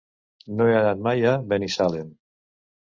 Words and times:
No 0.61 0.67
he 0.69 0.73
anat 0.79 1.05
mai 1.11 1.29
a 1.33 1.35
Binissalem. 1.53 2.11